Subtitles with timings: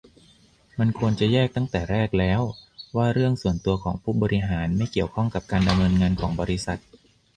[0.79, 2.41] มันควรจะแยกตั้งแต่แรกแล้ว
[2.95, 6.79] ว่าเรื่องส่วนตัวของผู้บริหารไม่เกี่ยวข้องกับการดำเนินงานของบริษัท